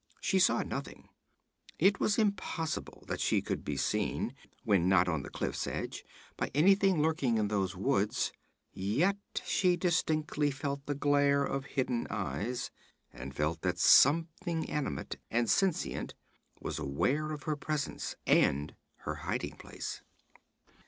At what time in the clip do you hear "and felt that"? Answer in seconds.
13.13-13.77